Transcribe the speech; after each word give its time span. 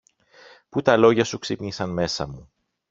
που 0.69 0.81
τα 0.81 0.97
λόγια 0.97 1.23
σου 1.23 1.39
ξύπνησαν 1.39 1.89
μέσα 1.89 2.27
μου. 2.27 2.49